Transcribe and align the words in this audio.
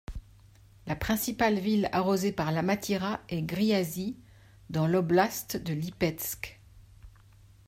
La 0.87 0.95
principale 0.95 1.59
ville 1.59 1.87
arrosée 1.91 2.31
par 2.31 2.51
la 2.51 2.63
Matyra 2.63 3.19
est 3.29 3.43
Griazi, 3.43 4.17
dans 4.71 4.87
l'oblast 4.87 5.57
de 5.57 5.73
Lipetsk. 5.75 6.59